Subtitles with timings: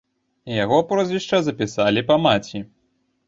[0.63, 2.63] Яго прозвішча запісалі па маці.